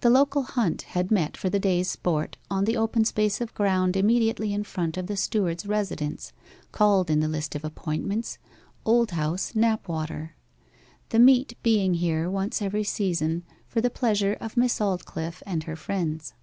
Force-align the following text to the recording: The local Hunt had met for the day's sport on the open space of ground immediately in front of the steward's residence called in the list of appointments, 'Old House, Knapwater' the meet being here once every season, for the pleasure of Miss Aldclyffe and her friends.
The 0.00 0.10
local 0.10 0.42
Hunt 0.42 0.82
had 0.82 1.12
met 1.12 1.36
for 1.36 1.48
the 1.48 1.60
day's 1.60 1.88
sport 1.88 2.36
on 2.50 2.64
the 2.64 2.76
open 2.76 3.04
space 3.04 3.40
of 3.40 3.54
ground 3.54 3.96
immediately 3.96 4.52
in 4.52 4.64
front 4.64 4.96
of 4.96 5.06
the 5.06 5.16
steward's 5.16 5.64
residence 5.64 6.32
called 6.72 7.08
in 7.08 7.20
the 7.20 7.28
list 7.28 7.54
of 7.54 7.64
appointments, 7.64 8.38
'Old 8.84 9.12
House, 9.12 9.52
Knapwater' 9.52 10.30
the 11.10 11.20
meet 11.20 11.56
being 11.62 11.94
here 11.94 12.28
once 12.28 12.60
every 12.60 12.82
season, 12.82 13.44
for 13.68 13.80
the 13.80 13.90
pleasure 13.90 14.36
of 14.40 14.56
Miss 14.56 14.80
Aldclyffe 14.80 15.40
and 15.46 15.62
her 15.62 15.76
friends. 15.76 16.34